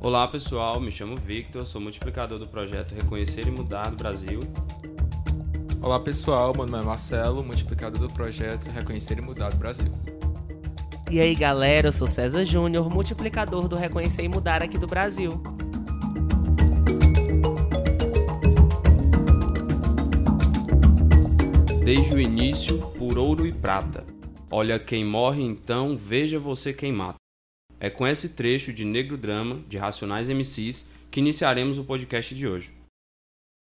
[0.00, 4.38] Olá pessoal, me chamo Victor, sou multiplicador do projeto Reconhecer e Mudar do Brasil.
[5.82, 9.90] Olá pessoal, meu nome é Marcelo, multiplicador do projeto Reconhecer e Mudar do Brasil.
[11.10, 15.42] E aí galera, eu sou César Júnior, multiplicador do Reconhecer e Mudar aqui do Brasil.
[21.84, 24.06] Desde o início, por ouro e prata.
[24.48, 27.17] Olha quem morre então, veja você quem mata.
[27.80, 32.48] É com esse trecho de Negro Drama, de Racionais MCs, que iniciaremos o podcast de
[32.48, 32.72] hoje.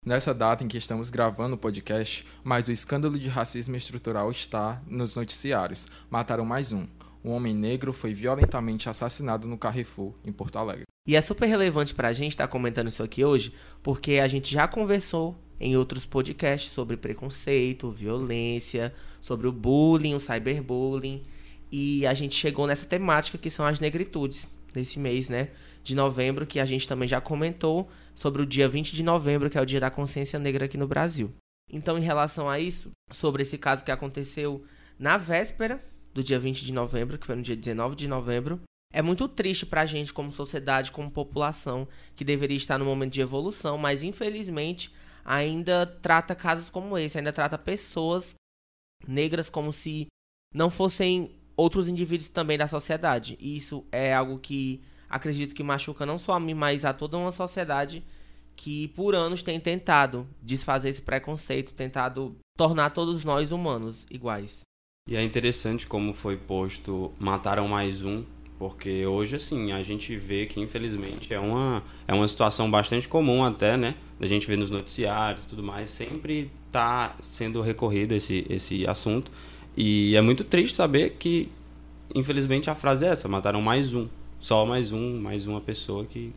[0.04, 4.82] Nessa data em que estamos gravando o podcast, mas o escândalo de racismo estrutural está
[4.86, 5.86] nos noticiários.
[6.10, 6.86] Mataram mais um.
[7.24, 10.84] Um homem negro foi violentamente assassinado no Carrefour, em Porto Alegre.
[11.08, 14.28] E é super relevante para a gente estar tá comentando isso aqui hoje, porque a
[14.28, 21.22] gente já conversou em outros podcasts sobre preconceito, violência, sobre o bullying, o cyberbullying.
[21.72, 25.48] E a gente chegou nessa temática que são as negritudes desse mês, né?
[25.82, 29.56] De novembro, que a gente também já comentou sobre o dia 20 de novembro, que
[29.56, 31.32] é o Dia da Consciência Negra aqui no Brasil.
[31.72, 34.62] Então, em relação a isso, sobre esse caso que aconteceu
[34.98, 35.82] na véspera
[36.12, 38.60] do dia 20 de novembro, que foi no dia 19 de novembro,
[38.92, 43.22] é muito triste pra gente como sociedade, como população, que deveria estar no momento de
[43.22, 44.92] evolução, mas infelizmente
[45.24, 48.34] ainda trata casos como esse, ainda trata pessoas
[49.08, 50.06] negras como se
[50.54, 53.38] não fossem outros indivíduos também da sociedade.
[53.40, 57.16] E isso é algo que acredito que machuca não só a mim, mas a toda
[57.16, 58.04] uma sociedade
[58.56, 64.62] que por anos tem tentado desfazer esse preconceito, tentado tornar todos nós humanos iguais.
[65.08, 68.24] E é interessante como foi posto mataram mais um,
[68.58, 73.44] porque hoje assim a gente vê que infelizmente é uma é uma situação bastante comum
[73.44, 73.94] até, né?
[74.20, 79.30] A gente vê nos noticiários e tudo mais, sempre está sendo recorrido esse esse assunto.
[79.76, 81.50] E é muito triste saber que,
[82.14, 84.08] infelizmente, a frase é essa: mataram mais um.
[84.38, 86.32] Só mais um, mais uma pessoa que,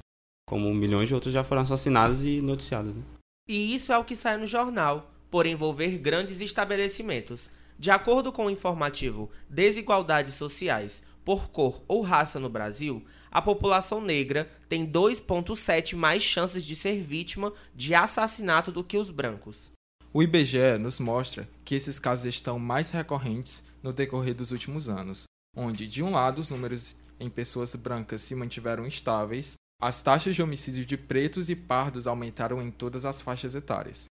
[0.47, 2.93] como milhões de outros, já foram assassinadas e noticiadas.
[2.93, 3.01] Né?
[3.49, 7.49] E isso é o que sai no jornal, por envolver grandes estabelecimentos.
[7.77, 13.99] De acordo com o informativo Desigualdades Sociais por Cor ou Raça no Brasil, a população
[13.99, 19.74] negra tem 2,7 mais chances de ser vítima de assassinato do que os brancos.
[20.15, 25.25] O IBGE nos mostra que esses casos estão mais recorrentes no decorrer dos últimos anos,
[25.53, 30.41] onde, de um lado, os números em pessoas brancas se mantiveram estáveis, as taxas de
[30.41, 34.05] homicídio de pretos e pardos aumentaram em todas as faixas etárias.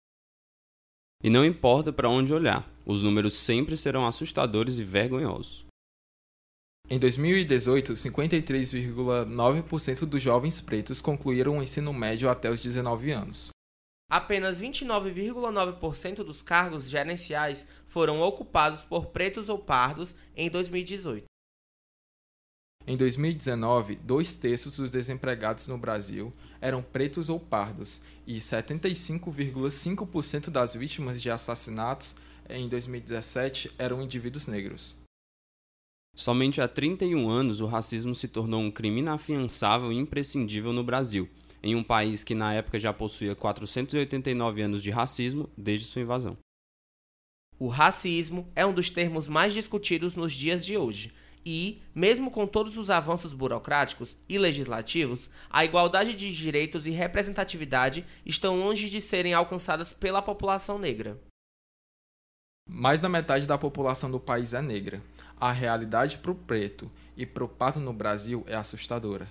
[1.23, 5.65] E não importa para onde olhar, os números sempre serão assustadores e vergonhosos.
[6.91, 13.54] Em 2018, 53,9% dos jovens pretos concluíram o ensino médio até os 19 anos
[14.15, 21.25] apenas 29,9% dos cargos gerenciais foram ocupados por pretos ou pardos em 2018.
[22.87, 30.77] Em 2019, dois terços dos desempregados no Brasil eram pretos ou pardos, e 75,5% das
[30.77, 32.15] vítimas de assassinatos
[32.49, 34.97] em 2017 eram indivíduos negros.
[36.15, 41.29] Somente há 31 anos o racismo se tornou um crime inafiançável e imprescindível no Brasil,
[41.65, 46.37] em um país que na época já possuía 489 anos de racismo desde sua invasão.
[47.59, 51.15] O racismo é um dos termos mais discutidos nos dias de hoje.
[51.47, 58.05] E, mesmo com todos os avanços burocráticos e legislativos, a igualdade de direitos e representatividade
[58.27, 61.19] estão longe de serem alcançadas pela população negra.
[62.69, 65.03] Mais da metade da população do país é negra.
[65.39, 69.29] A realidade para o preto e para o pardo no Brasil é assustadora.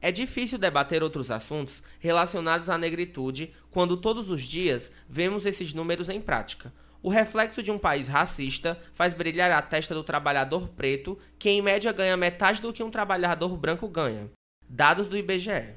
[0.00, 6.08] É difícil debater outros assuntos relacionados à negritude quando todos os dias vemos esses números
[6.08, 6.72] em prática.
[7.02, 11.62] O reflexo de um país racista faz brilhar a testa do trabalhador preto, que em
[11.62, 14.30] média ganha metade do que um trabalhador branco ganha.
[14.68, 15.74] Dados do IBGE.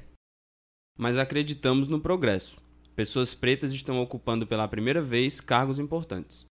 [0.98, 2.56] Mas acreditamos no progresso.
[2.94, 6.44] Pessoas pretas estão ocupando pela primeira vez cargos importantes.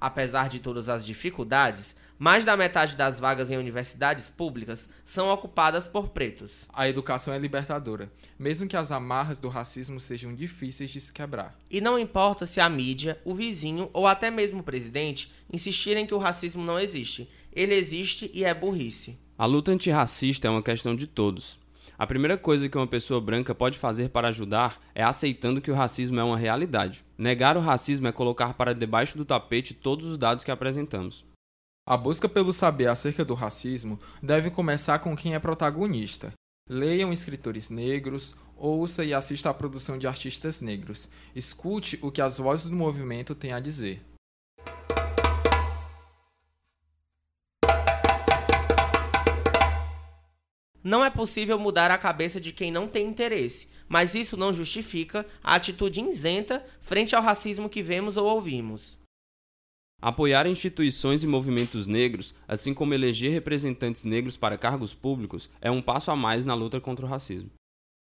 [0.00, 5.88] Apesar de todas as dificuldades, mais da metade das vagas em universidades públicas são ocupadas
[5.88, 6.66] por pretos.
[6.72, 11.52] A educação é libertadora, mesmo que as amarras do racismo sejam difíceis de se quebrar.
[11.70, 16.14] E não importa se a mídia, o vizinho ou até mesmo o presidente insistirem que
[16.14, 17.28] o racismo não existe.
[17.52, 19.18] Ele existe e é burrice.
[19.38, 21.58] A luta antirracista é uma questão de todos.
[21.96, 25.74] A primeira coisa que uma pessoa branca pode fazer para ajudar é aceitando que o
[25.74, 27.04] racismo é uma realidade.
[27.16, 31.24] Negar o racismo é colocar para debaixo do tapete todos os dados que apresentamos.
[31.86, 36.32] A busca pelo saber acerca do racismo deve começar com quem é protagonista.
[36.68, 41.08] Leiam escritores negros, ouça e assista à produção de artistas negros.
[41.36, 44.02] Escute o que as vozes do movimento têm a dizer.
[50.84, 55.26] Não é possível mudar a cabeça de quem não tem interesse, mas isso não justifica
[55.42, 58.98] a atitude isenta frente ao racismo que vemos ou ouvimos.
[60.02, 65.80] Apoiar instituições e movimentos negros, assim como eleger representantes negros para cargos públicos, é um
[65.80, 67.50] passo a mais na luta contra o racismo.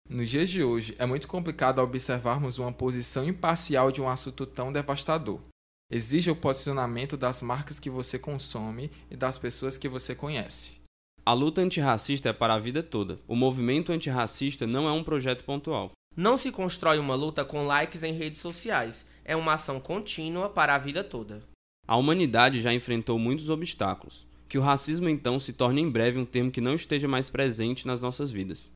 [0.08, 4.72] Nos dias de hoje, é muito complicado observarmos uma posição imparcial de um assunto tão
[4.72, 5.40] devastador.
[5.88, 10.85] Exige o posicionamento das marcas que você consome e das pessoas que você conhece.
[11.28, 13.18] A luta antirracista é para a vida toda.
[13.26, 15.90] O movimento antirracista não é um projeto pontual.
[16.16, 20.76] Não se constrói uma luta com likes em redes sociais, é uma ação contínua para
[20.76, 21.42] a vida toda.
[21.84, 24.24] A humanidade já enfrentou muitos obstáculos.
[24.48, 27.88] Que o racismo então se torne em breve um termo que não esteja mais presente
[27.88, 28.70] nas nossas vidas.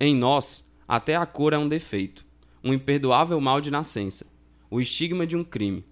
[0.00, 2.24] Em nós, até a cor é um defeito,
[2.64, 4.26] um imperdoável mal de nascença,
[4.70, 5.84] o estigma de um crime.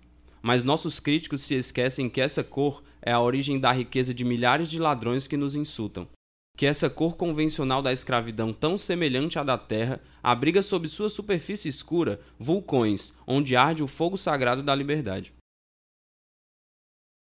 [0.42, 4.68] Mas nossos críticos se esquecem que essa cor é a origem da riqueza de milhares
[4.68, 6.08] de ladrões que nos insultam,
[6.56, 11.68] que essa cor convencional da escravidão tão semelhante à da terra abriga sob sua superfície
[11.68, 15.32] escura vulcões, onde arde o fogo sagrado da liberdade.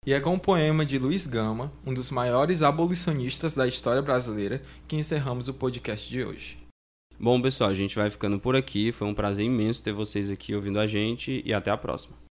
[0.06, 4.62] E é com o poema de Luiz Gama, um dos maiores abolicionistas da história brasileira,
[4.86, 6.58] que encerramos o podcast de hoje.
[7.18, 8.92] Bom, pessoal, a gente vai ficando por aqui.
[8.92, 12.25] Foi um prazer imenso ter vocês aqui ouvindo a gente e até a próxima.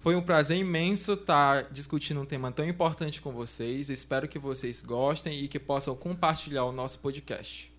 [0.00, 3.90] Foi um prazer imenso estar discutindo um tema tão importante com vocês.
[3.90, 7.70] Espero que vocês gostem e que possam compartilhar o nosso podcast.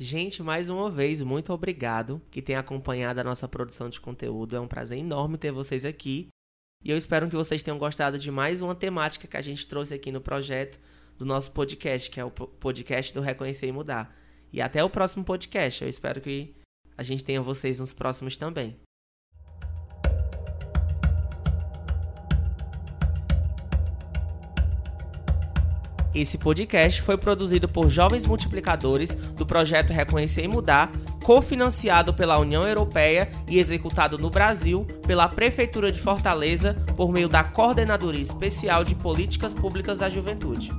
[0.00, 4.56] Gente, mais uma vez, muito obrigado que tem acompanhado a nossa produção de conteúdo.
[4.56, 6.28] É um prazer enorme ter vocês aqui.
[6.82, 9.92] E eu espero que vocês tenham gostado de mais uma temática que a gente trouxe
[9.92, 10.80] aqui no projeto
[11.18, 14.16] do nosso podcast, que é o podcast do Reconhecer e Mudar.
[14.50, 15.82] E até o próximo podcast.
[15.82, 16.54] Eu espero que
[16.96, 18.78] a gente tenha vocês nos próximos também.
[26.20, 30.90] Esse podcast foi produzido por jovens multiplicadores do projeto Reconhecer e Mudar,
[31.22, 37.44] cofinanciado pela União Europeia e executado no Brasil pela Prefeitura de Fortaleza por meio da
[37.44, 40.72] Coordenadoria Especial de Políticas Públicas da Juventude.